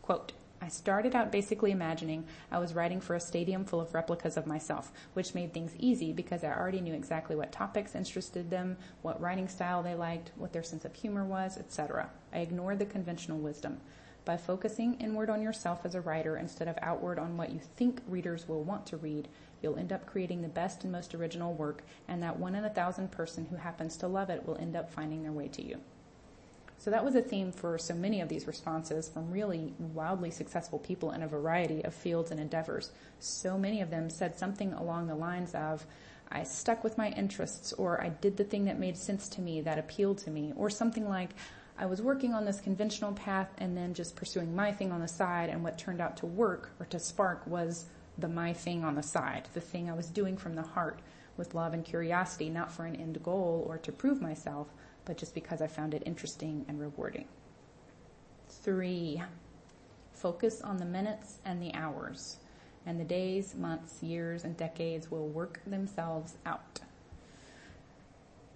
Quote, 0.00 0.34
I 0.60 0.68
started 0.68 1.14
out 1.14 1.30
basically 1.30 1.70
imagining 1.70 2.24
I 2.50 2.58
was 2.58 2.74
writing 2.74 3.00
for 3.00 3.14
a 3.14 3.20
stadium 3.20 3.64
full 3.64 3.80
of 3.80 3.94
replicas 3.94 4.36
of 4.36 4.46
myself, 4.46 4.92
which 5.14 5.34
made 5.34 5.54
things 5.54 5.76
easy 5.78 6.12
because 6.12 6.42
I 6.42 6.52
already 6.52 6.80
knew 6.80 6.94
exactly 6.94 7.36
what 7.36 7.52
topics 7.52 7.94
interested 7.94 8.50
them, 8.50 8.76
what 9.02 9.20
writing 9.20 9.48
style 9.48 9.82
they 9.82 9.94
liked, 9.94 10.32
what 10.36 10.52
their 10.52 10.64
sense 10.64 10.84
of 10.84 10.94
humor 10.94 11.24
was, 11.24 11.56
etc. 11.56 12.10
I 12.32 12.40
ignored 12.40 12.80
the 12.80 12.86
conventional 12.86 13.38
wisdom. 13.38 13.80
By 14.24 14.36
focusing 14.36 15.00
inward 15.00 15.30
on 15.30 15.40
yourself 15.40 15.86
as 15.86 15.94
a 15.94 16.02
writer 16.02 16.36
instead 16.36 16.68
of 16.68 16.78
outward 16.82 17.18
on 17.18 17.36
what 17.36 17.50
you 17.50 17.60
think 17.76 18.02
readers 18.06 18.46
will 18.46 18.62
want 18.62 18.84
to 18.86 18.98
read, 18.98 19.28
you'll 19.62 19.78
end 19.78 19.92
up 19.92 20.04
creating 20.04 20.42
the 20.42 20.48
best 20.48 20.82
and 20.82 20.92
most 20.92 21.14
original 21.14 21.54
work, 21.54 21.82
and 22.08 22.22
that 22.22 22.38
one 22.38 22.54
in 22.54 22.64
a 22.64 22.70
thousand 22.70 23.10
person 23.10 23.46
who 23.46 23.56
happens 23.56 23.96
to 23.96 24.08
love 24.08 24.28
it 24.28 24.46
will 24.46 24.58
end 24.58 24.76
up 24.76 24.92
finding 24.92 25.22
their 25.22 25.32
way 25.32 25.48
to 25.48 25.64
you. 25.64 25.80
So 26.78 26.90
that 26.92 27.04
was 27.04 27.16
a 27.16 27.20
theme 27.20 27.50
for 27.50 27.76
so 27.76 27.94
many 27.94 28.20
of 28.20 28.28
these 28.28 28.46
responses 28.46 29.08
from 29.08 29.32
really 29.32 29.74
wildly 29.78 30.30
successful 30.30 30.78
people 30.78 31.10
in 31.10 31.22
a 31.22 31.28
variety 31.28 31.84
of 31.84 31.92
fields 31.92 32.30
and 32.30 32.38
endeavors. 32.38 32.92
So 33.18 33.58
many 33.58 33.80
of 33.80 33.90
them 33.90 34.08
said 34.08 34.38
something 34.38 34.72
along 34.72 35.08
the 35.08 35.16
lines 35.16 35.54
of, 35.54 35.84
I 36.30 36.44
stuck 36.44 36.84
with 36.84 36.96
my 36.96 37.08
interests, 37.10 37.72
or 37.72 38.00
I 38.00 38.10
did 38.10 38.36
the 38.36 38.44
thing 38.44 38.66
that 38.66 38.78
made 38.78 38.96
sense 38.96 39.28
to 39.30 39.40
me, 39.40 39.60
that 39.62 39.78
appealed 39.78 40.18
to 40.18 40.30
me, 40.30 40.52
or 40.56 40.70
something 40.70 41.08
like, 41.08 41.30
I 41.76 41.86
was 41.86 42.02
working 42.02 42.32
on 42.34 42.44
this 42.44 42.60
conventional 42.60 43.12
path 43.12 43.48
and 43.58 43.76
then 43.76 43.94
just 43.94 44.14
pursuing 44.14 44.54
my 44.54 44.72
thing 44.72 44.92
on 44.92 45.00
the 45.00 45.08
side, 45.08 45.48
and 45.48 45.64
what 45.64 45.78
turned 45.78 46.00
out 46.00 46.16
to 46.18 46.26
work 46.26 46.70
or 46.78 46.86
to 46.86 46.98
spark 46.98 47.46
was 47.46 47.86
the 48.18 48.28
my 48.28 48.52
thing 48.52 48.84
on 48.84 48.94
the 48.94 49.02
side, 49.02 49.48
the 49.54 49.60
thing 49.60 49.88
I 49.88 49.94
was 49.94 50.08
doing 50.08 50.36
from 50.36 50.54
the 50.54 50.62
heart 50.62 51.00
with 51.36 51.54
love 51.54 51.72
and 51.72 51.84
curiosity, 51.84 52.50
not 52.50 52.70
for 52.70 52.84
an 52.84 52.96
end 52.96 53.22
goal 53.22 53.64
or 53.68 53.78
to 53.78 53.92
prove 53.92 54.20
myself, 54.20 54.68
but 55.08 55.16
just 55.16 55.34
because 55.34 55.62
I 55.62 55.66
found 55.66 55.94
it 55.94 56.02
interesting 56.04 56.66
and 56.68 56.78
rewarding. 56.78 57.24
Three, 58.48 59.20
focus 60.12 60.60
on 60.60 60.76
the 60.76 60.84
minutes 60.84 61.38
and 61.46 61.60
the 61.62 61.72
hours, 61.74 62.36
and 62.84 63.00
the 63.00 63.04
days, 63.04 63.54
months, 63.56 64.02
years, 64.02 64.44
and 64.44 64.56
decades 64.56 65.10
will 65.10 65.26
work 65.26 65.60
themselves 65.66 66.34
out. 66.44 66.80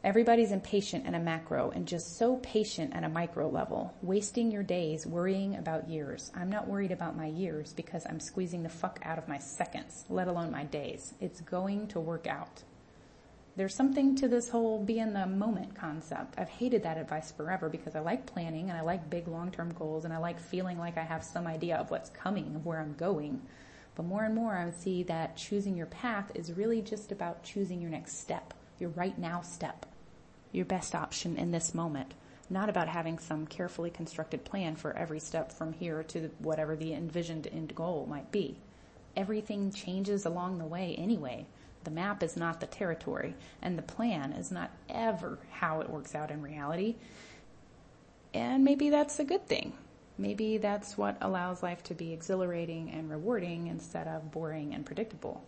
Everybody's 0.04 0.52
impatient 0.52 1.06
at 1.06 1.14
a 1.14 1.18
macro 1.18 1.70
and 1.70 1.88
just 1.88 2.18
so 2.18 2.36
patient 2.36 2.92
at 2.94 3.04
a 3.04 3.08
micro 3.08 3.48
level, 3.48 3.94
wasting 4.02 4.50
your 4.50 4.64
days 4.64 5.06
worrying 5.06 5.56
about 5.56 5.88
years. 5.88 6.30
I'm 6.34 6.50
not 6.50 6.68
worried 6.68 6.90
about 6.90 7.16
my 7.16 7.26
years 7.26 7.72
because 7.72 8.04
I'm 8.06 8.20
squeezing 8.20 8.62
the 8.62 8.68
fuck 8.68 8.98
out 9.04 9.16
of 9.16 9.28
my 9.28 9.38
seconds, 9.38 10.04
let 10.10 10.28
alone 10.28 10.50
my 10.50 10.64
days. 10.64 11.14
It's 11.20 11.40
going 11.40 11.86
to 11.88 12.00
work 12.00 12.26
out. 12.26 12.62
There's 13.54 13.74
something 13.74 14.16
to 14.16 14.28
this 14.28 14.48
whole 14.48 14.82
be 14.82 14.98
in 14.98 15.12
the 15.12 15.26
moment 15.26 15.74
concept. 15.74 16.36
I've 16.38 16.48
hated 16.48 16.84
that 16.84 16.96
advice 16.96 17.32
forever 17.32 17.68
because 17.68 17.94
I 17.94 18.00
like 18.00 18.24
planning 18.24 18.70
and 18.70 18.78
I 18.78 18.80
like 18.80 19.10
big 19.10 19.28
long-term 19.28 19.74
goals 19.74 20.06
and 20.06 20.14
I 20.14 20.16
like 20.16 20.40
feeling 20.40 20.78
like 20.78 20.96
I 20.96 21.02
have 21.02 21.22
some 21.22 21.46
idea 21.46 21.76
of 21.76 21.90
what's 21.90 22.08
coming, 22.08 22.56
of 22.56 22.64
where 22.64 22.80
I'm 22.80 22.94
going. 22.94 23.42
But 23.94 24.06
more 24.06 24.24
and 24.24 24.34
more 24.34 24.56
I 24.56 24.64
would 24.64 24.80
see 24.80 25.02
that 25.02 25.36
choosing 25.36 25.76
your 25.76 25.86
path 25.86 26.32
is 26.34 26.54
really 26.54 26.80
just 26.80 27.12
about 27.12 27.44
choosing 27.44 27.82
your 27.82 27.90
next 27.90 28.20
step, 28.20 28.54
your 28.78 28.88
right 28.90 29.18
now 29.18 29.42
step, 29.42 29.84
your 30.50 30.64
best 30.64 30.94
option 30.94 31.36
in 31.36 31.50
this 31.50 31.74
moment. 31.74 32.14
Not 32.48 32.70
about 32.70 32.88
having 32.88 33.18
some 33.18 33.46
carefully 33.46 33.90
constructed 33.90 34.46
plan 34.46 34.76
for 34.76 34.96
every 34.96 35.20
step 35.20 35.52
from 35.52 35.74
here 35.74 36.02
to 36.04 36.30
whatever 36.38 36.74
the 36.74 36.94
envisioned 36.94 37.46
end 37.48 37.74
goal 37.74 38.06
might 38.08 38.32
be. 38.32 38.56
Everything 39.14 39.70
changes 39.72 40.24
along 40.24 40.56
the 40.56 40.64
way 40.64 40.94
anyway. 40.96 41.46
The 41.84 41.90
map 41.90 42.22
is 42.22 42.36
not 42.36 42.60
the 42.60 42.66
territory, 42.66 43.34
and 43.60 43.76
the 43.76 43.82
plan 43.82 44.32
is 44.32 44.50
not 44.50 44.70
ever 44.88 45.38
how 45.50 45.80
it 45.80 45.90
works 45.90 46.14
out 46.14 46.30
in 46.30 46.42
reality. 46.42 46.96
And 48.34 48.64
maybe 48.64 48.90
that's 48.90 49.18
a 49.18 49.24
good 49.24 49.46
thing. 49.46 49.72
Maybe 50.18 50.58
that's 50.58 50.96
what 50.96 51.16
allows 51.20 51.62
life 51.62 51.82
to 51.84 51.94
be 51.94 52.12
exhilarating 52.12 52.90
and 52.90 53.10
rewarding 53.10 53.66
instead 53.66 54.06
of 54.06 54.30
boring 54.30 54.74
and 54.74 54.86
predictable. 54.86 55.42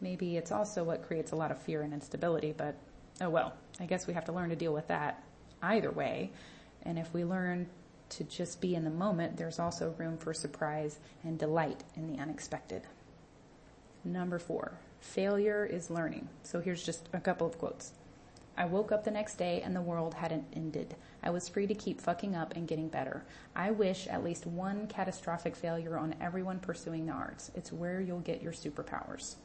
Maybe 0.00 0.36
it's 0.36 0.52
also 0.52 0.84
what 0.84 1.06
creates 1.06 1.32
a 1.32 1.36
lot 1.36 1.50
of 1.50 1.60
fear 1.60 1.82
and 1.82 1.92
instability, 1.92 2.52
but 2.56 2.76
oh 3.20 3.30
well, 3.30 3.54
I 3.78 3.86
guess 3.86 4.06
we 4.06 4.14
have 4.14 4.24
to 4.26 4.32
learn 4.32 4.50
to 4.50 4.56
deal 4.56 4.72
with 4.72 4.88
that 4.88 5.22
either 5.62 5.90
way. 5.90 6.30
And 6.82 6.98
if 6.98 7.12
we 7.12 7.24
learn 7.24 7.68
to 8.10 8.24
just 8.24 8.60
be 8.60 8.74
in 8.74 8.84
the 8.84 8.90
moment, 8.90 9.36
there's 9.36 9.58
also 9.58 9.94
room 9.98 10.16
for 10.16 10.32
surprise 10.32 10.98
and 11.22 11.38
delight 11.38 11.84
in 11.96 12.06
the 12.12 12.20
unexpected. 12.20 12.82
Number 14.04 14.38
four, 14.38 14.78
Failure 15.00 15.64
is 15.64 15.90
learning. 15.90 16.28
So 16.42 16.60
here's 16.60 16.84
just 16.84 17.08
a 17.12 17.20
couple 17.20 17.46
of 17.46 17.58
quotes. 17.58 17.92
I 18.56 18.66
woke 18.66 18.92
up 18.92 19.04
the 19.04 19.10
next 19.10 19.36
day 19.36 19.62
and 19.62 19.74
the 19.74 19.80
world 19.80 20.14
hadn't 20.14 20.44
ended. 20.54 20.94
I 21.22 21.30
was 21.30 21.48
free 21.48 21.66
to 21.66 21.74
keep 21.74 22.00
fucking 22.00 22.36
up 22.36 22.54
and 22.54 22.68
getting 22.68 22.88
better. 22.88 23.24
I 23.56 23.70
wish 23.70 24.06
at 24.06 24.22
least 24.22 24.46
one 24.46 24.86
catastrophic 24.86 25.56
failure 25.56 25.96
on 25.96 26.14
everyone 26.20 26.58
pursuing 26.58 27.06
the 27.06 27.12
arts. 27.12 27.50
It's 27.54 27.72
where 27.72 28.00
you'll 28.00 28.20
get 28.20 28.42
your 28.42 28.52
superpowers. 28.52 29.36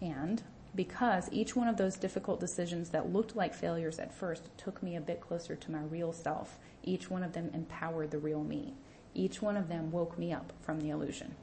And 0.00 0.42
because 0.74 1.28
each 1.32 1.56
one 1.56 1.66
of 1.66 1.76
those 1.76 1.96
difficult 1.96 2.38
decisions 2.38 2.90
that 2.90 3.12
looked 3.12 3.34
like 3.34 3.54
failures 3.54 3.98
at 3.98 4.14
first 4.14 4.56
took 4.56 4.82
me 4.82 4.94
a 4.94 5.00
bit 5.00 5.20
closer 5.20 5.56
to 5.56 5.72
my 5.72 5.82
real 5.82 6.12
self, 6.12 6.58
each 6.84 7.10
one 7.10 7.24
of 7.24 7.32
them 7.32 7.50
empowered 7.52 8.12
the 8.12 8.18
real 8.18 8.44
me. 8.44 8.74
Each 9.14 9.42
one 9.42 9.56
of 9.56 9.68
them 9.68 9.90
woke 9.90 10.16
me 10.16 10.32
up 10.32 10.52
from 10.60 10.80
the 10.80 10.90
illusion. 10.90 11.34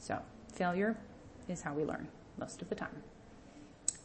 So, 0.00 0.18
failure 0.52 0.96
is 1.48 1.62
how 1.62 1.74
we 1.74 1.84
learn 1.84 2.08
most 2.38 2.62
of 2.62 2.68
the 2.68 2.74
time. 2.74 3.02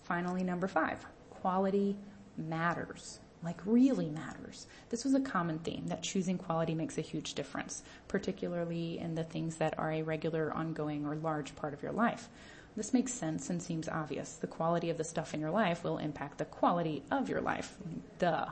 Finally, 0.03 0.43
number 0.43 0.67
five, 0.67 1.05
quality 1.29 1.95
matters. 2.37 3.19
Like 3.43 3.59
really 3.65 4.09
matters. 4.09 4.65
This 4.89 5.03
was 5.03 5.13
a 5.13 5.19
common 5.19 5.59
theme 5.59 5.85
that 5.87 6.01
choosing 6.01 6.37
quality 6.37 6.73
makes 6.73 6.97
a 6.97 7.01
huge 7.01 7.35
difference, 7.35 7.83
particularly 8.07 8.97
in 8.97 9.15
the 9.15 9.23
things 9.23 9.57
that 9.57 9.77
are 9.77 9.91
a 9.91 10.01
regular, 10.01 10.51
ongoing, 10.53 11.05
or 11.05 11.15
large 11.15 11.55
part 11.55 11.73
of 11.73 11.83
your 11.83 11.91
life. 11.91 12.29
This 12.75 12.93
makes 12.93 13.13
sense 13.13 13.49
and 13.49 13.61
seems 13.61 13.87
obvious. 13.87 14.33
The 14.33 14.47
quality 14.47 14.89
of 14.89 14.97
the 14.97 15.03
stuff 15.03 15.33
in 15.33 15.39
your 15.39 15.51
life 15.51 15.83
will 15.83 15.97
impact 15.97 16.37
the 16.37 16.45
quality 16.45 17.03
of 17.11 17.29
your 17.29 17.41
life. 17.41 17.75
Duh. 18.19 18.47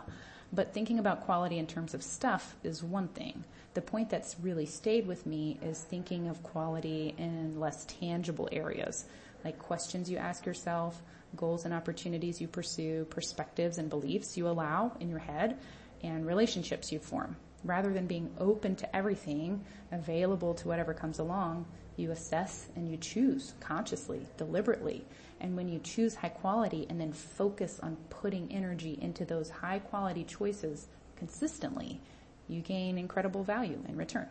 But 0.54 0.74
thinking 0.74 1.00
about 1.00 1.26
quality 1.26 1.58
in 1.58 1.68
terms 1.68 1.94
of 1.94 2.02
stuff 2.02 2.56
is 2.64 2.84
one 2.84 3.08
thing. 3.10 3.44
The 3.74 3.82
point 3.82 4.10
that's 4.10 4.38
really 4.42 4.66
stayed 4.66 5.06
with 5.06 5.26
me 5.26 5.60
is 5.62 5.82
thinking 5.82 6.28
of 6.28 6.42
quality 6.44 7.14
in 7.18 7.60
less 7.60 7.86
tangible 7.86 8.48
areas, 8.52 9.06
like 9.46 9.60
questions 9.60 10.10
you 10.10 10.18
ask 10.18 10.46
yourself, 10.46 11.02
goals 11.36 11.66
and 11.66 11.74
opportunities 11.74 12.42
you 12.42 12.48
pursue, 12.48 13.06
perspectives 13.06 13.78
and 13.78 13.90
beliefs 13.90 14.36
you 14.36 14.48
allow 14.48 14.92
in 15.00 15.08
your 15.08 15.20
head, 15.20 15.60
and 16.04 16.26
relationships 16.26 16.92
you 16.92 16.98
form. 17.00 17.38
Rather 17.64 17.94
than 17.94 18.08
being 18.08 18.30
open 18.40 18.76
to 18.76 18.96
everything, 18.96 19.64
available 19.92 20.56
to 20.56 20.68
whatever 20.68 20.94
comes 20.94 21.20
along, 21.20 21.66
you 21.96 22.12
assess 22.12 22.68
and 22.76 22.90
you 22.90 22.98
choose 22.98 23.54
consciously, 23.60 24.26
deliberately. 24.38 25.06
And 25.40 25.56
when 25.56 25.68
you 25.68 25.80
choose 25.80 26.16
high 26.16 26.30
quality 26.30 26.88
and 26.90 27.00
then 27.00 27.14
focus 27.14 27.80
on 27.82 27.98
putting 28.10 28.52
energy 28.52 28.98
into 29.02 29.26
those 29.26 29.50
high 29.50 29.80
quality 29.80 30.24
choices 30.24 30.88
consistently, 31.18 32.02
you 32.48 32.62
gain 32.62 32.98
incredible 32.98 33.44
value 33.44 33.80
in 33.88 33.96
return. 33.96 34.28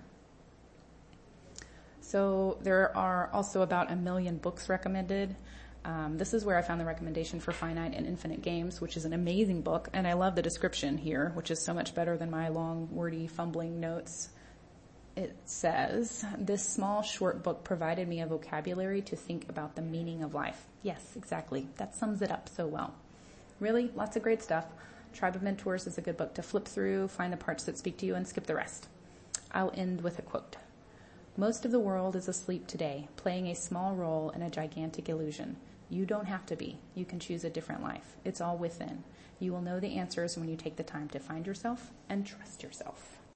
So 2.05 2.59
there 2.61 2.95
are 2.95 3.31
also 3.33 3.63
about 3.63 3.91
a 3.91 3.97
million 3.97 4.37
books 4.37 4.69
recommended. 4.69 5.35
Um, 5.87 6.19
this 6.19 6.35
is 6.35 6.45
where 6.45 6.59
I 6.59 6.63
found 6.63 6.81
the 6.81 6.85
recommendation 6.85 7.41
for 7.41 7.53
Finite 7.53 7.95
and 7.95 8.07
Infinite 8.07 8.43
Games, 8.43 8.79
which 8.79 8.99
is 8.99 9.07
an 9.07 9.15
amazing 9.15 9.63
book, 9.63 9.89
and 9.95 10.07
I 10.07 10.13
love 10.13 10.35
the 10.35 10.43
description 10.43 10.99
here, 10.99 11.33
which 11.35 11.51
is 11.51 11.65
so 11.65 11.73
much 11.73 11.95
better 11.95 12.19
than 12.19 12.31
my 12.31 12.49
long, 12.49 12.89
wordy, 12.91 13.27
fumbling 13.27 13.81
notes. 13.81 14.29
It 15.17 15.35
says, 15.47 16.25
this 16.37 16.63
small, 16.63 17.03
short 17.03 17.43
book 17.43 17.65
provided 17.65 18.07
me 18.07 18.21
a 18.21 18.27
vocabulary 18.27 19.01
to 19.03 19.17
think 19.17 19.49
about 19.49 19.75
the 19.75 19.83
meaning 19.83 20.23
of 20.23 20.35
life. 20.35 20.63
Yes, 20.83 21.03
exactly. 21.17 21.69
That 21.77 21.95
sums 21.95 22.21
it 22.21 22.31
up 22.31 22.51
so 22.51 22.67
well. 22.67 22.95
Really, 23.61 23.91
lots 23.95 24.17
of 24.17 24.23
great 24.23 24.43
stuff. 24.43 24.67
Tribe 25.15 25.37
of 25.37 25.43
Mentors 25.43 25.87
is 25.87 25.97
a 25.97 26.03
good 26.03 26.19
book 26.19 26.35
to 26.35 26.43
flip 26.43 26.67
through, 26.67 27.09
find 27.09 27.33
the 27.33 27.39
parts 27.39 27.65
that 27.65 27.79
speak 27.79 27.97
to 27.99 28.07
you, 28.07 28.15
and 28.15 28.29
skip 28.29 28.47
the 28.47 28.55
rest. 28.55 28.89
I'll 29.53 29.73
end 29.75 30.03
with 30.03 30.19
a 30.19 30.23
quote. 30.23 30.57
Most 31.37 31.65
of 31.65 31.73
the 31.73 31.81
world 31.81 32.15
is 32.15 32.29
asleep 32.29 32.69
today, 32.69 33.09
playing 33.17 33.49
a 33.49 33.57
small 33.57 33.97
role 33.97 34.31
in 34.31 34.43
a 34.43 34.51
gigantic 34.51 35.09
illusion. 35.09 35.57
You 35.91 36.07
don't 36.07 36.27
have 36.27 36.47
to 36.47 36.55
be. 36.55 36.79
You 36.95 37.05
can 37.05 37.19
choose 37.19 37.43
a 37.43 37.51
different 37.51 37.83
life. 37.83 38.15
It's 38.25 38.41
all 38.41 38.57
within. 38.57 39.03
You 39.41 39.53
will 39.53 39.61
know 39.61 39.81
the 39.81 39.97
answers 39.97 40.37
when 40.37 40.49
you 40.49 40.55
take 40.55 40.77
the 40.77 40.85
time 40.85 41.09
to 41.09 41.19
find 41.19 41.45
yourself 41.45 41.91
and 42.09 42.25
trust 42.25 42.63
yourself. 42.63 43.19